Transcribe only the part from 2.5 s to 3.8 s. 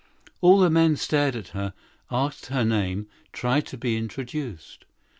name, sought to